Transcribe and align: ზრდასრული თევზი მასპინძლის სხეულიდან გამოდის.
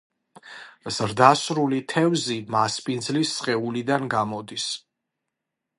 ზრდასრული 0.95 1.81
თევზი 1.93 2.39
მასპინძლის 2.57 3.37
სხეულიდან 3.43 4.13
გამოდის. 4.17 4.71